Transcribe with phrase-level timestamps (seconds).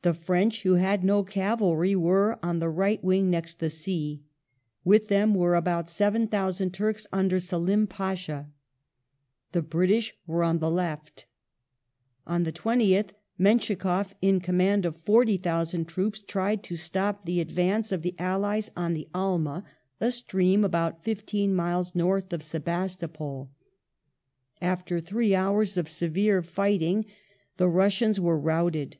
[0.00, 4.22] The French who had no cavalry were on the right wing next the sea;
[4.84, 8.50] with them were about 7,000 Turks under Selim Pasha;
[9.52, 11.26] the British were on the left.
[12.26, 18.00] On the 20th MenschikofF in command of 40,000 troops tried to stop the advance of
[18.02, 19.64] the allies on the Alma—
[20.00, 23.50] a stream about Battle of fifteen miles north of Sebastopol.
[24.60, 27.04] After three hours of severe ^"^^ fighting
[27.58, 28.96] the Russians were routed.